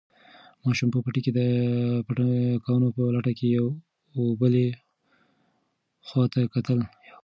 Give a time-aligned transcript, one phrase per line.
[0.63, 1.41] ماشوم په پټي کې د
[2.05, 3.71] پتنګانو په لټه کې یوې
[4.15, 4.67] او بلې
[6.07, 6.79] خواته کتل.